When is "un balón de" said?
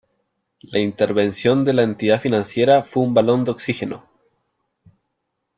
3.03-3.51